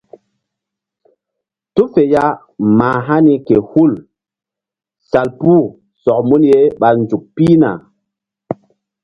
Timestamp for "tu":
1.73-1.83